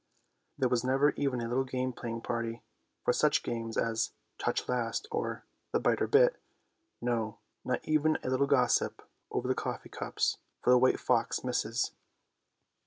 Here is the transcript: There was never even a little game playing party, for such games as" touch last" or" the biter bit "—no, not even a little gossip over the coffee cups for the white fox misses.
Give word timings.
There 0.57 0.67
was 0.67 0.83
never 0.83 1.11
even 1.11 1.39
a 1.41 1.47
little 1.47 1.63
game 1.63 1.93
playing 1.93 2.21
party, 2.21 2.63
for 3.05 3.13
such 3.13 3.43
games 3.43 3.77
as" 3.77 4.13
touch 4.43 4.67
last" 4.67 5.07
or" 5.11 5.45
the 5.73 5.79
biter 5.79 6.07
bit 6.07 6.41
"—no, 7.01 7.37
not 7.63 7.87
even 7.87 8.17
a 8.23 8.29
little 8.31 8.47
gossip 8.47 9.07
over 9.29 9.47
the 9.47 9.53
coffee 9.53 9.89
cups 9.89 10.39
for 10.63 10.71
the 10.71 10.79
white 10.79 10.99
fox 10.99 11.43
misses. 11.43 11.91